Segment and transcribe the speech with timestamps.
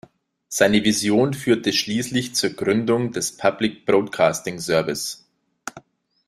[0.49, 5.29] Seine Vision führte schließlich zur Gründung des Public Broadcasting Service.